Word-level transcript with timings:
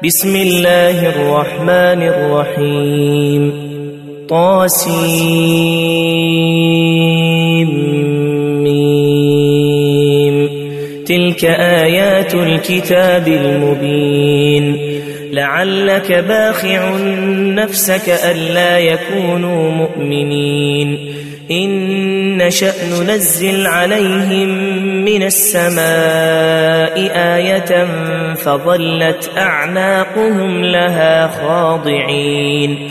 بسم 0.00 0.36
الله 0.36 1.08
الرحمن 1.08 2.02
الرحيم. 2.02 3.52
طاسيم. 4.28 5.02
تلك 11.06 11.44
آيات 11.44 12.34
الكتاب 12.34 13.28
المبين. 13.28 14.81
لعلك 15.32 16.12
باخع 16.12 16.96
نفسك 17.36 18.08
ألا 18.08 18.78
يكونوا 18.78 19.70
مؤمنين. 19.70 21.14
إن 21.50 22.36
نشأ 22.36 22.72
ننزل 22.90 23.66
عليهم 23.66 24.48
من 25.04 25.22
السماء 25.22 25.82
آية 27.14 27.86
فظلت 28.34 29.30
أعناقهم 29.38 30.64
لها 30.64 31.26
خاضعين. 31.26 32.90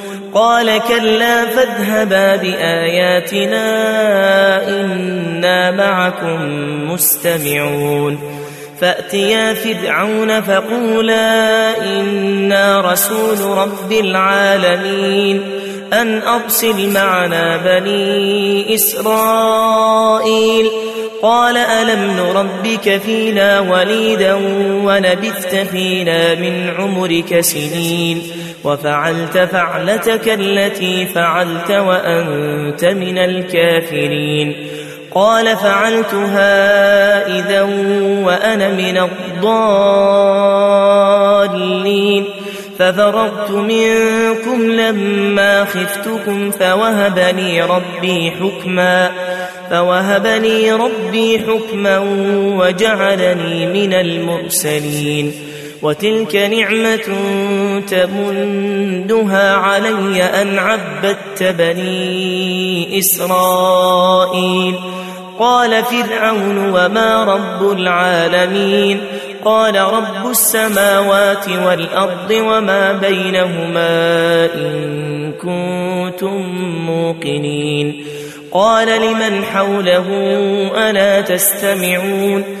قال 0.33 0.81
كلا 0.87 1.45
فاذهبا 1.45 2.35
بآياتنا 2.35 3.67
إنا 4.67 5.71
معكم 5.71 6.41
مستمعون. 6.91 8.19
فأتيا 8.81 9.53
فرعون 9.53 10.41
فقولا 10.41 11.77
إنا 11.83 12.91
رسول 12.91 13.57
رب 13.57 13.91
العالمين. 13.91 15.43
أن 15.93 16.21
أرسل 16.21 16.89
معنا 16.89 17.57
بني 17.57 18.75
إسرائيل. 18.75 20.65
قال 21.21 21.57
ألم 21.57 22.17
نربك 22.17 23.01
فينا 23.05 23.59
وليدا 23.59 24.33
ولبثت 24.83 25.55
فينا 25.55 26.35
من 26.35 26.69
عمرك 26.77 27.39
سنين. 27.39 28.21
وفعلت 28.63 29.37
فعلتك 29.37 30.29
التي 30.29 31.05
فعلت 31.05 31.71
وأنت 31.71 32.85
من 32.85 33.17
الكافرين. 33.17 34.67
قال 35.11 35.57
فعلتها 35.57 37.27
إذا 37.39 37.61
وأنا 38.25 38.69
من 38.69 38.97
الضالين. 41.47 42.25
ففررت 42.79 43.51
منكم 43.51 44.71
لما 44.71 45.65
خفتكم 45.65 46.51
فوهبني 46.51 47.61
ربي 47.61 48.31
حكما 48.31 49.11
فوهبني 49.69 50.71
ربي 50.71 51.39
حكما 51.39 51.99
وجعلني 52.57 53.65
من 53.65 53.93
المرسلين. 53.93 55.33
وتلك 55.81 56.35
نعمة 56.35 57.17
تمنها 57.87 59.53
علي 59.53 60.23
أن 60.23 60.59
عبدت 60.59 61.43
بني 61.43 62.99
إسرائيل. 62.99 64.75
قال 65.39 65.83
فرعون 65.83 66.57
وما 66.57 67.23
رب 67.23 67.71
العالمين. 67.71 69.01
قال 69.45 69.75
رب 69.75 70.29
السماوات 70.29 71.49
والأرض 71.49 72.31
وما 72.31 72.93
بينهما 72.93 74.45
إن 74.45 75.31
كنتم 75.41 76.41
موقنين. 76.85 78.05
قال 78.51 78.87
لمن 78.87 79.43
حوله 79.43 80.07
ألا 80.89 81.21
تستمعون؟ 81.21 82.60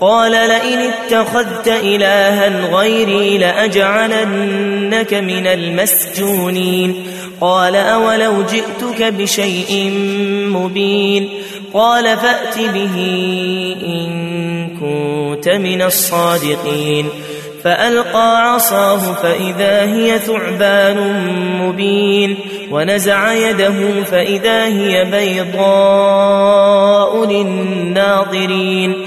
قال 0.00 0.32
لئن 0.32 0.78
اتخذت 0.78 1.68
إلها 1.68 2.76
غيري 2.76 3.38
لأجعلنك 3.38 5.14
من 5.14 5.46
المسجونين. 5.46 7.06
قال 7.40 7.76
أولو 7.76 8.42
جئتك 8.42 9.02
بشيء 9.02 9.90
مبين. 10.48 11.28
قال 11.74 12.04
فأت 12.04 12.58
به 12.58 12.96
إن 13.86 14.68
كنت 14.80 15.48
من 15.48 15.82
الصادقين. 15.82 17.06
فألقى 17.64 18.52
عصاه 18.52 19.12
فإذا 19.12 19.82
هي 19.82 20.18
ثعبان 20.18 21.26
مبين. 21.60 22.36
ونزع 22.70 23.32
يده 23.32 24.02
فإذا 24.10 24.64
هي 24.64 25.04
بيضاء 25.04 27.26
للناظرين. 27.26 29.06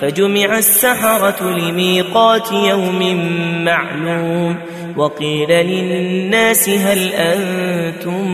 فجمع 0.00 0.58
السحرة 0.58 1.50
لميقات 1.50 2.52
يوم 2.52 3.24
معلوم 3.64 4.56
وقيل 4.96 5.50
للناس 5.50 6.68
هل 6.68 7.12
أنتم 7.12 8.26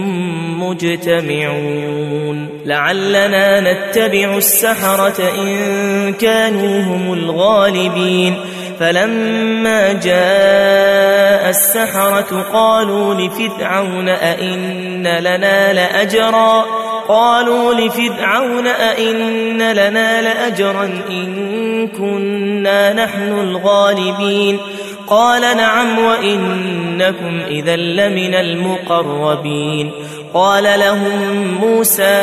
مجتمعون 0.62 2.49
لعلنا 2.67 3.61
نتبع 3.61 4.37
السحرة 4.37 5.23
إن 5.38 6.12
كانوا 6.12 6.82
هم 6.82 7.12
الغالبين 7.12 8.37
فلما 8.81 9.93
جاء 9.93 11.50
السحرة 11.50 12.47
قالوا 12.53 13.14
لفرعون 13.14 14.09
أئن 14.09 15.06
لنا 15.06 15.73
لأجرا 15.73 16.81
قالوا 17.12 17.75
لفرعون 17.75 18.67
أئن 18.67 19.73
لنا 19.73 20.23
لأجرا 20.23 20.91
إن 21.11 21.88
كنا 21.88 22.93
نحن 22.93 23.32
الغالبين 23.32 24.59
قال 25.06 25.43
نعم 25.43 25.99
وإنكم 25.99 27.41
إذا 27.49 27.76
لمن 27.76 28.35
المقربين 28.35 29.91
قال 30.35 30.64
لهم 30.64 31.56
موسى 31.61 32.23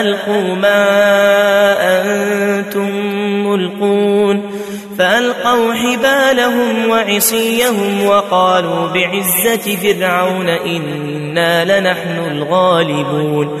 ألقوا 0.00 0.54
ما 0.54 0.86
أنتم 2.02 2.90
ملقون 3.46 4.50
فألقوا 4.98 5.74
حبالهم 5.74 6.88
وعصيهم 6.88 8.06
وقالوا 8.06 8.88
بعزة 8.88 9.76
فرعون 9.76 10.48
إنا 10.48 11.80
لنحن 11.80 12.18
الغالبون 12.30 13.60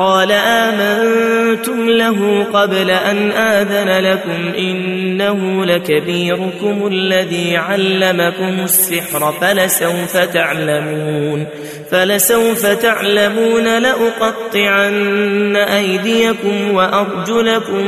قال 0.00 0.32
آمنتم 0.32 1.88
له 1.88 2.46
قبل 2.52 2.90
أن 2.90 3.30
آذن 3.30 4.04
لكم 4.04 4.54
إنه 4.58 5.64
لكبيركم 5.64 6.86
الذي 6.86 7.56
علمكم 7.56 8.64
السحر 8.64 9.32
فلسوف 9.40 10.16
تعلمون 10.16 11.46
فلسوف 11.90 12.66
تعلمون 12.66 13.78
لأقطعن 13.78 15.56
أيديكم 15.56 16.74
وأرجلكم 16.74 17.86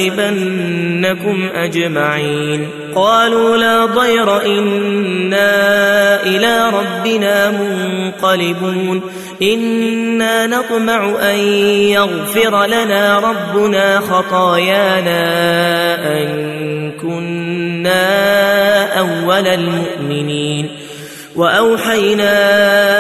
أجمعين. 1.55 2.69
قالوا 2.95 3.57
لا 3.57 3.87
ضير 3.87 4.47
إنا 4.47 6.27
إلى 6.37 6.71
ربنا 6.71 7.51
منقلبون. 7.51 9.03
إنا 9.43 10.47
نطمع 10.47 11.15
أن 11.31 11.39
يغفر 11.89 12.67
لنا 12.67 13.19
ربنا 13.19 14.01
خطايانا 14.01 15.23
أن 16.13 16.93
كنا 17.03 18.03
أول 18.99 19.47
المؤمنين. 19.47 20.69
وأوحينا 21.37 22.33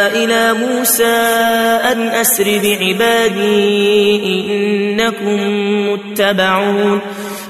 إلى 0.06 0.52
موسى 0.52 1.16
أن 1.92 2.08
أسر 2.08 2.44
بعبادي 2.62 4.20
إنكم 4.26 5.38
متبعون. 5.92 7.00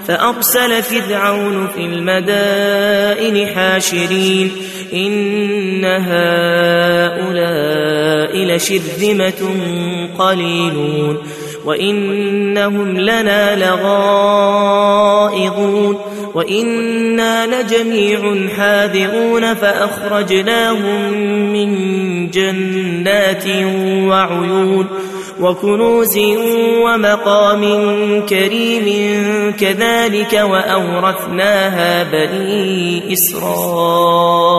فأرسل 0.08 0.82
فرعون 0.82 1.68
في 1.74 1.80
المدائن 1.80 3.46
حاشرين. 3.46 4.52
إن 4.92 5.84
هؤلاء 5.84 7.32
لشرذمة 8.36 9.50
قليلون 10.18 11.18
وإنهم 11.64 12.98
لنا 12.98 13.56
لغائظون 13.66 14.92
وإنا 16.34 17.46
لجميع 17.46 18.48
حاذرون 18.56 19.54
فأخرجناهم 19.54 21.12
من 21.52 21.70
جنات 22.30 23.44
وعيون 24.08 24.86
وكنوز 25.42 26.18
ومقام 26.84 27.62
كريم 28.26 28.86
كذلك 29.60 30.32
وأورثناها 30.32 32.02
بني 32.02 33.12
إسرائيل 33.12 34.52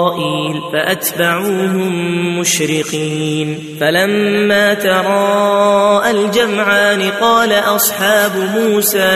فأتبعوهم 0.73 1.93
مشرقين 2.39 3.77
فلما 3.79 4.73
تراءى 4.73 6.11
الجمعان 6.11 7.01
قال 7.21 7.51
أصحاب 7.53 8.31
موسى 8.55 9.11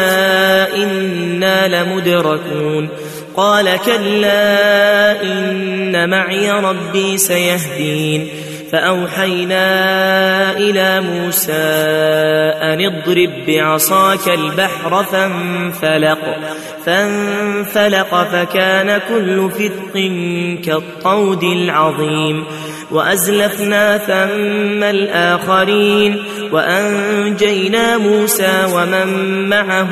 إنا 0.76 1.68
لمدركون 1.68 2.90
قال 3.38 3.80
كلا 3.86 5.22
إن 5.24 6.10
معي 6.10 6.52
ربي 6.52 7.18
سيهدين 7.18 8.28
فأوحينا 8.72 9.68
إلى 10.58 11.02
موسى 11.02 11.52
أن 12.62 12.82
اضرب 12.86 13.30
بعصاك 13.48 14.28
البحر 14.28 15.04
فانفلق 15.04 16.20
فانفلق 16.86 18.24
فكان 18.24 19.02
كل 19.10 19.52
فرق 19.52 19.94
كالطود 20.66 21.44
العظيم. 21.44 22.46
وأزلفنا 22.92 23.98
ثم 23.98 24.84
الآخرين 24.84 26.24
وأنجينا 26.52 27.98
موسى 27.98 28.68
ومن 28.74 29.10
معه 29.50 29.90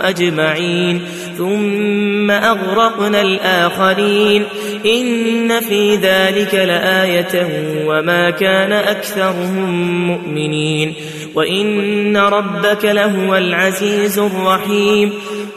أجمعين 0.00 1.02
ثم 1.38 2.30
أغرقنا 2.30 3.20
الآخرين 3.20 4.44
إن 4.86 5.60
في 5.60 5.96
ذلك 5.96 6.54
لآية 6.54 7.48
وما 7.86 8.30
كان 8.30 8.72
أكثرهم 8.72 10.06
مؤمنين 10.06 10.94
وإن 11.34 12.16
ربك 12.16 12.84
لهو 12.84 13.36
العزيز 13.36 14.18
الرحيم 14.18 15.12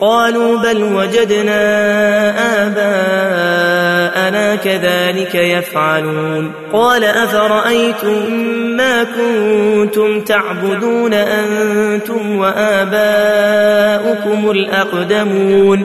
قالوا 0.00 0.58
بل 0.58 0.82
وجدنا 0.82 1.62
آباءنا 2.66 4.56
كذلك 4.56 5.34
يفعلون. 5.34 6.52
قال 6.72 7.04
أفرأيتم 7.04 8.32
ما 8.76 9.04
كنتم 9.04 10.20
تعبدون 10.20 11.14
أنتم 11.14 12.36
وآباؤكم 12.38 12.90
الأقدمون؟ 14.50 15.84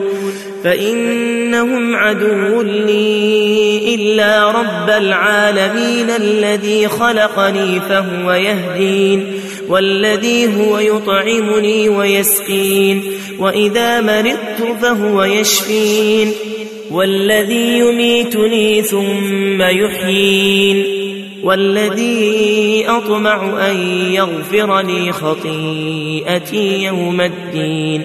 فإنهم 0.64 1.96
عدو 1.96 2.62
لي 2.62 3.94
إلا 3.94 4.50
رب 4.50 4.90
العالمين 4.90 6.10
الذي 6.10 6.88
خلقني 6.88 7.80
فهو 7.80 8.32
يهدين 8.32 9.40
والذي 9.68 10.56
هو 10.56 10.78
يطعمني 10.78 11.88
ويسقين. 11.88 13.21
وإذا 13.38 14.00
مرضت 14.00 14.82
فهو 14.82 15.24
يشفين 15.24 16.32
والذي 16.90 17.78
يميتني 17.78 18.82
ثم 18.82 19.62
يحيين 19.62 20.84
والذي 21.42 22.84
أطمع 22.88 23.70
أن 23.70 23.76
يغفر 24.12 24.80
لي 24.80 25.12
خطيئتي 25.12 26.82
يوم 26.84 27.20
الدين 27.20 28.04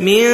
من 0.00 0.24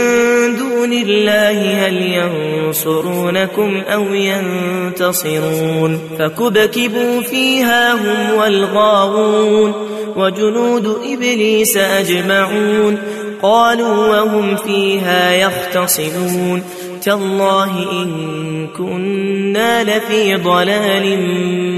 دون 0.59 0.93
الله 0.93 1.87
هل 1.87 1.97
ينصرونكم 2.02 3.83
أو 3.88 4.14
ينتصرون 4.14 6.00
فكبكبوا 6.19 7.21
فيها 7.21 7.95
هم 7.95 8.38
والغاوون 8.38 9.73
وجنود 10.17 10.87
إبليس 10.87 11.76
أجمعون 11.76 12.99
قالوا 13.43 14.07
وهم 14.07 14.57
فيها 14.57 15.33
يختصمون 15.33 16.62
تالله 17.02 18.02
إن 18.02 18.69
كنا 18.79 19.85
لفي 19.85 20.37
ضلال 20.37 21.19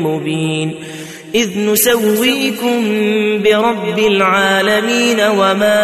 مبين 0.03 0.75
إذ 1.35 1.59
نسويكم 1.59 2.83
برب 3.43 3.99
العالمين 3.99 5.21
وما 5.21 5.81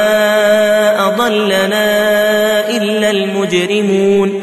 أضلنا 1.09 2.77
إلا 2.77 3.11
المجرمون 3.11 4.43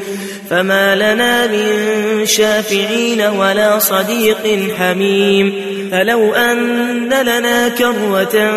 فما 0.50 0.96
لنا 0.96 1.48
من 1.48 2.26
شافعين 2.26 3.22
ولا 3.22 3.80
صديق 3.80 4.74
حميم 4.78 5.54
فلو 5.92 6.34
أن 6.34 7.10
لنا 7.10 7.70
كروة 7.70 8.52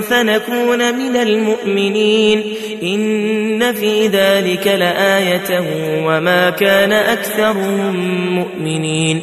فنكون 0.00 0.94
من 0.94 1.16
المؤمنين 1.16 2.54
إن 2.82 3.72
في 3.72 4.06
ذلك 4.08 4.66
لآية 4.66 5.62
وما 6.06 6.50
كان 6.50 6.92
أكثرهم 6.92 7.96
مؤمنين 8.34 9.22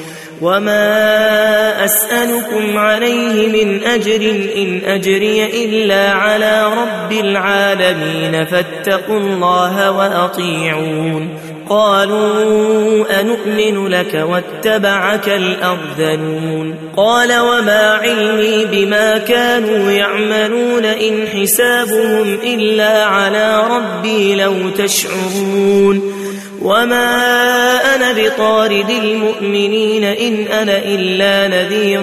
وما 0.41 1.85
أسألكم 1.85 2.77
عليه 2.77 3.47
من 3.47 3.83
أجر 3.83 4.31
إن 4.55 4.81
أجري 4.85 5.65
إلا 5.65 6.11
على 6.11 6.63
رب 6.65 7.11
العالمين 7.11 8.45
فاتقوا 8.45 9.19
الله 9.19 9.91
وأطيعون 9.91 11.29
قالوا 11.69 13.19
أنؤمن 13.21 13.87
لك 13.87 14.25
واتبعك 14.29 15.29
الأرذلون 15.29 16.75
قال 16.97 17.39
وما 17.39 17.99
علمي 18.01 18.65
بما 18.65 19.17
كانوا 19.17 19.91
يعملون 19.91 20.85
إن 20.85 21.27
حسابهم 21.27 22.37
إلا 22.43 23.05
على 23.05 23.63
ربي 23.71 24.35
لو 24.35 24.69
تشعرون 24.69 26.21
وما 26.61 27.80
بطارد 28.11 28.89
المؤمنين 28.89 30.03
إن 30.03 30.47
أنا 30.47 30.77
إلا 30.77 31.47
نذير 31.47 32.01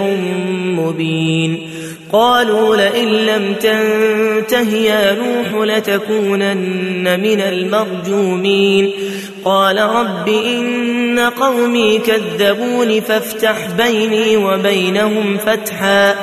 مبين. 0.58 1.70
قالوا 2.12 2.76
لئن 2.76 3.08
لم 3.08 3.54
تنته 3.54 4.74
يا 4.74 5.14
نوح 5.14 5.64
لتكونن 5.64 7.20
من 7.20 7.40
المرجومين. 7.40 8.90
قال 9.44 9.78
رب 9.78 10.28
إن 10.28 11.18
قومي 11.18 11.98
كذبون 11.98 13.00
فافتح 13.00 13.68
بيني 13.78 14.36
وبينهم 14.36 15.36
فتحا 15.36 16.14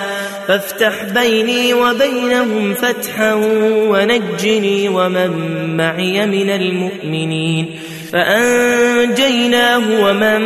فافتح 0.47 1.03
بيني 1.03 1.73
وبينهم 1.73 2.73
فتحا 2.73 3.33
ونجني 3.89 4.89
ومن 4.89 5.31
معي 5.77 6.25
من 6.25 6.49
المؤمنين. 6.49 7.79
فأنجيناه 8.15 10.03
ومن 10.03 10.41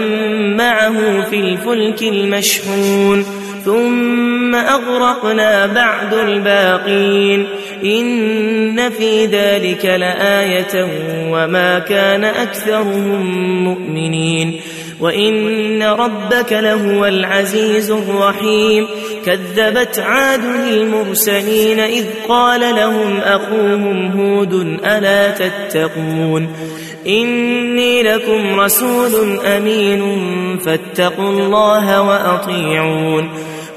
معه 0.57 1.21
في 1.29 1.35
الفلك 1.35 2.03
المشحون 2.03 3.25
ثم 3.65 4.55
أغرقنا 4.55 5.65
بعد 5.65 6.13
الباقين. 6.13 7.47
إن 7.85 8.89
في 8.89 9.25
ذلك 9.25 9.85
لآية 9.85 10.87
وما 11.31 11.79
كان 11.79 12.23
أكثرهم 12.23 13.63
مؤمنين. 13.63 14.61
وإن 14.99 15.83
ربك 15.83 16.53
لهو 16.53 17.05
العزيز 17.05 17.91
الرحيم. 17.91 18.87
كذبت 19.25 19.99
عاد 19.99 20.43
المرسلين 20.71 21.79
إذ 21.79 22.05
قال 22.29 22.61
لهم 22.75 23.17
أخوهم 23.17 24.11
هود 24.11 24.53
ألا 24.85 25.31
تتقون. 25.31 26.49
إني 27.07 28.03
لكم 28.03 28.59
رسول 28.59 29.39
أمين 29.45 30.01
فاتقوا 30.59 31.29
الله 31.29 32.01
وأطيعون. 32.01 33.29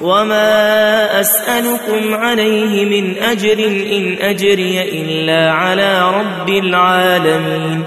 وما 0.02 1.21
أسألكم 1.21 2.14
عليه 2.14 2.85
من 2.85 3.23
أجر 3.23 3.59
إن 3.69 4.17
أجري 4.21 4.83
إلا 4.83 5.52
على 5.52 6.11
رب 6.11 6.49
العالمين. 6.49 7.83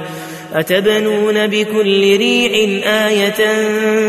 أتبنون 0.54 1.48
بكل 1.48 2.18
ريع 2.18 2.51
آية 3.08 3.42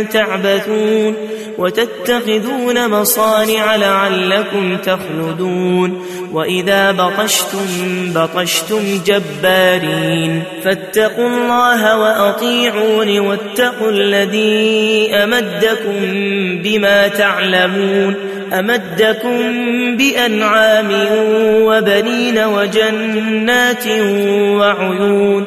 تعبثون. 0.02 1.14
وتتخذون 1.58 2.90
مصانع 2.90 3.76
لعلكم 3.76 4.76
تخلدون. 4.76 6.06
وإذا 6.32 6.92
بطشتم 6.92 7.66
بطشتم 8.14 8.82
جبارين. 9.06 10.42
فاتقوا 10.64 11.28
الله 11.28 11.98
وأطيعون 11.98 13.18
واتقوا 13.18 13.90
الذي 13.90 15.10
أمدكم 15.14 15.96
بما 16.62 17.08
تعلمون. 17.08 18.14
أمدكم 18.52 19.38
بأنعام 19.96 20.90
وبنين 21.62 22.38
وجنات 22.38 23.86
وعيون. 24.60 25.44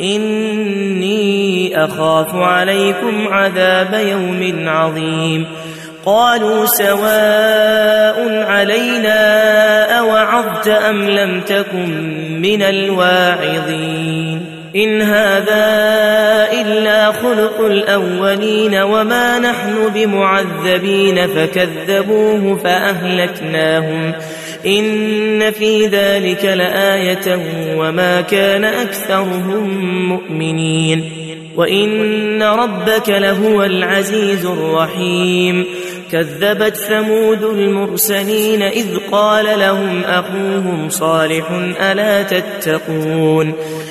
إني 0.00 1.84
أخاف 1.84 2.34
عليكم 2.34 3.28
عذاب 3.28 3.94
يوم 3.94 4.68
عظيم. 4.68 5.46
قالوا 6.04 6.66
سواء 6.66 8.44
علينا 8.48 9.18
أوعظت 9.98 10.68
أم 10.68 11.10
لم 11.10 11.40
تكن 11.40 12.40
من 12.40 12.62
الواعظين. 12.62 14.49
إن 14.76 15.02
هذا 15.02 15.64
إلا 16.60 17.12
خلق 17.12 17.60
الأولين 17.60 18.74
وما 18.74 19.38
نحن 19.38 19.88
بمعذبين 19.94 21.26
فكذبوه 21.26 22.56
فأهلكناهم 22.56 24.12
إن 24.66 25.50
في 25.50 25.86
ذلك 25.86 26.44
لآية 26.44 27.38
وما 27.76 28.20
كان 28.20 28.64
أكثرهم 28.64 29.68
مؤمنين 30.08 31.04
وإن 31.56 32.42
ربك 32.42 33.08
لهو 33.08 33.62
العزيز 33.64 34.46
الرحيم 34.46 35.64
كذبت 36.12 36.76
ثمود 36.76 37.42
المرسلين 37.42 38.62
إذ 38.62 38.86
قال 39.12 39.58
لهم 39.58 40.02
أخوهم 40.04 40.88
صالح 40.88 41.50
ألا 41.80 42.22
تتقون 42.22 43.54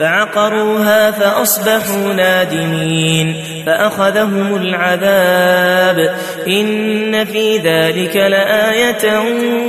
فعقروها 0.00 1.10
فأصبحوا 1.10 2.12
نادمين 2.12 3.36
فأخذهم 3.66 4.56
العذاب 4.56 6.16
إن 6.48 7.24
في 7.24 7.58
ذلك 7.58 8.16
لآية 8.16 9.20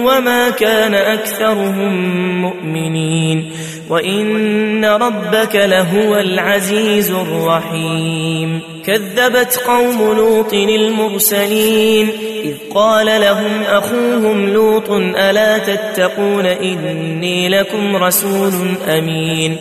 وما 0.06 0.50
كان 0.50 0.96
أكثرهم 0.96 2.42
مؤمنين 2.42 3.52
وإن 3.90 4.86
ربك 4.86 5.56
لهو 5.56 6.16
العزيز 6.16 7.12
الرحيم 7.12 8.62
كذبت 8.86 9.62
قوم 9.68 10.14
لوط 10.18 10.54
المرسلين 10.54 12.10
إذ 12.44 12.74
قال 12.76 13.06
لهم 13.06 13.62
أخوهم 13.64 14.50
لوط 14.50 14.92
ألا 14.92 15.58
تتقون 15.58 16.46
إني 16.46 17.50
لكم 17.50 17.96
رسول 17.96 18.54
أمين 18.88 19.58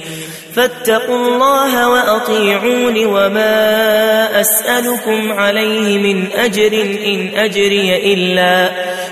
فاتقوا 0.57 1.17
الله 1.17 1.89
وأطيعون 1.89 3.07
وما 3.07 4.41
أسألكم 4.41 5.33
عليه 5.33 5.99
من 5.99 6.27
أجر 6.33 6.73
إن 7.07 7.31
أجري 7.37 8.15
إلا 8.15 8.71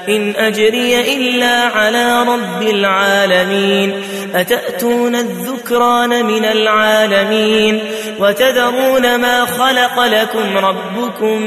إن 0.08 0.34
أجري 0.36 1.16
إلا 1.16 1.60
على 1.60 2.22
رب 2.22 2.62
العالمين. 2.62 4.02
أتأتون 4.34 5.16
الذكران 5.16 6.26
من 6.26 6.44
العالمين؟ 6.44 7.80
وتذرون 8.20 9.16
ما 9.16 9.44
خلق 9.44 10.04
لكم 10.04 10.56
ربكم 10.56 11.42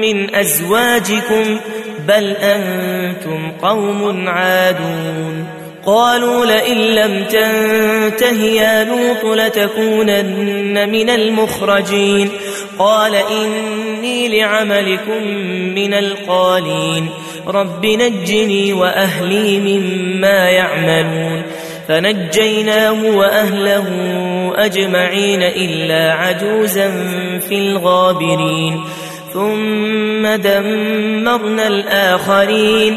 من 0.00 0.34
أزواجكم؟ 0.34 1.60
بل 2.08 2.36
أنتم 2.36 3.52
قوم 3.62 4.28
عادون. 4.28 5.59
قالوا 5.86 6.46
لئن 6.46 6.76
لم 6.76 7.24
تنته 7.24 8.42
يا 8.42 8.84
لوط 8.84 9.38
لتكونن 9.38 10.88
من 10.88 11.10
المخرجين. 11.10 12.28
قال 12.78 13.14
إني 13.14 14.40
لعملكم 14.40 15.26
من 15.74 15.94
القالين. 15.94 17.06
رب 17.46 17.86
نجني 17.86 18.72
وأهلي 18.72 19.58
مما 19.58 20.50
يعملون. 20.50 21.42
فنجيناه 21.88 23.04
وأهله 23.04 23.86
أجمعين 24.56 25.42
إلا 25.42 26.12
عجوزا 26.12 26.88
في 27.48 27.54
الغابرين. 27.54 28.80
ثم 29.34 30.26
دمرنا 30.26 31.66
الآخرين. 31.66 32.96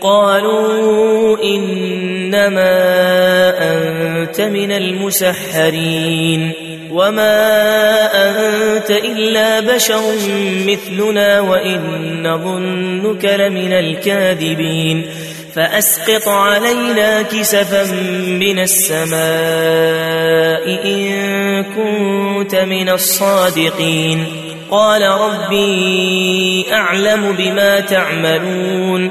قالوا 0.00 1.38
إنما 1.44 2.68
أنت 3.58 4.40
من 4.40 4.72
المسحرين 4.72 6.52
وما 6.90 7.38
أنت 8.28 8.90
إلا 8.90 9.60
بشر 9.60 10.00
مثلنا 10.66 11.40
وإن 11.40 11.80
نظنك 12.22 13.24
لمن 13.24 13.72
الكاذبين 13.72 15.06
فأسقط 15.54 16.28
علينا 16.28 17.22
كسفا 17.22 17.92
من 18.26 18.58
السماء 18.58 19.18
إن 20.84 21.64
كنت 21.64 22.54
من 22.54 22.88
الصادقين 22.88 24.24
قال 24.70 25.02
ربي 25.02 26.66
أعلم 26.72 27.32
بما 27.38 27.80
تعملون 27.80 29.10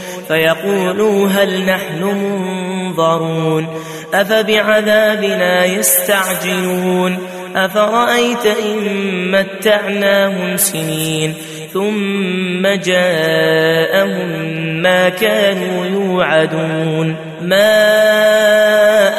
فيقولوا 0.27 1.27
هل 1.27 1.65
نحن 1.65 2.03
منظرون 2.03 3.67
أفبعذابنا 4.13 5.65
يستعجلون 5.65 7.17
أفرأيت 7.55 8.45
إن 8.45 9.31
متعناهم 9.31 10.57
سنين 10.57 11.33
ثم 11.73 12.67
جاءهم 12.67 14.19
ما 14.81 15.09
كانوا 15.09 15.85
يوعدون 15.85 17.15
ما 17.41 17.71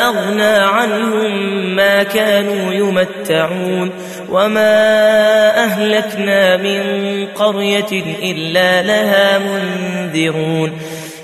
أغنى 0.08 0.56
عنهم 0.56 1.52
ما 1.76 2.02
كانوا 2.02 2.72
يمتعون 2.72 3.90
وما 4.30 5.64
أهلكنا 5.64 6.56
من 6.56 6.82
قرية 7.34 8.04
إلا 8.22 8.82
لها 8.82 9.38
منذرون 9.38 10.72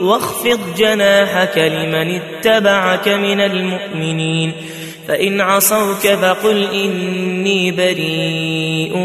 واخفض 0.00 0.74
جناحك 0.76 1.58
لمن 1.58 2.20
اتبعك 2.20 3.08
من 3.08 3.40
المؤمنين 3.40 4.52
فإن 5.10 5.40
عصوك 5.40 6.06
فقل 6.06 6.68
إني 6.72 7.70
بريء 7.70 8.96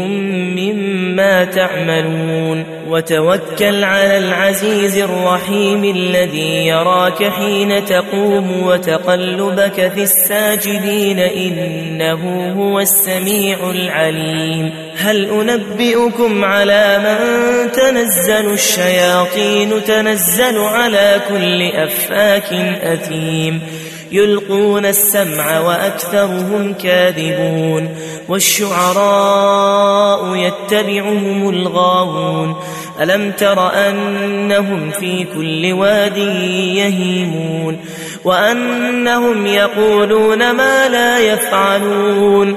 مما 0.56 1.44
تعملون 1.44 2.64
وتوكل 2.88 3.84
على 3.84 4.18
العزيز 4.18 4.98
الرحيم 4.98 5.84
الذي 5.84 6.66
يراك 6.66 7.24
حين 7.24 7.84
تقوم 7.84 8.62
وتقلبك 8.62 9.92
في 9.94 10.02
الساجدين 10.02 11.18
إنه 11.18 12.52
هو 12.52 12.80
السميع 12.80 13.70
العليم 13.70 14.70
هل 14.96 15.30
أنبئكم 15.30 16.44
على 16.44 16.98
من 16.98 17.72
تنزل 17.72 18.52
الشياطين 18.52 19.84
تنزل 19.84 20.58
على 20.58 21.20
كل 21.28 21.62
أفاك 21.62 22.52
أثيم 22.82 23.60
يلقون 24.12 24.86
السمع 24.86 25.60
وأكثرهم 25.60 26.74
كاذبون 26.82 27.88
والشعراء 28.28 29.56
يتبعهم 30.36 31.48
الغاوون 31.48 32.56
ألم 33.00 33.32
تر 33.32 33.72
أنهم 33.88 34.90
في 34.90 35.24
كل 35.34 35.72
واد 35.72 36.16
يهيمون 36.76 37.78
وأنهم 38.24 39.46
يقولون 39.46 40.50
ما 40.50 40.88
لا 40.88 41.18
يفعلون 41.18 42.56